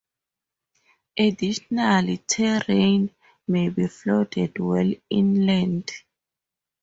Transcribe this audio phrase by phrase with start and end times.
[1.15, 3.13] Additionally, terrain
[3.47, 5.91] may be flooded well inland.